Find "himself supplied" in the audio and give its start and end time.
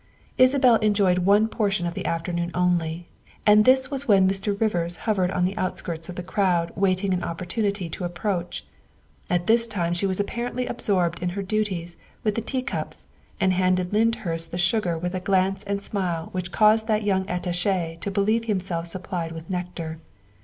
18.45-19.31